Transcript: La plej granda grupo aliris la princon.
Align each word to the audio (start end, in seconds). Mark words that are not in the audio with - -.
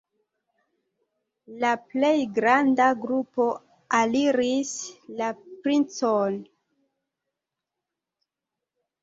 La 1.63 1.73
plej 1.91 2.13
granda 2.37 2.87
grupo 3.03 3.45
aliris 3.99 4.73
la 5.21 5.27
princon. 5.67 6.41